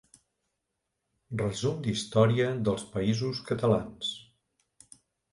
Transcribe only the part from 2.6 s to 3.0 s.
dels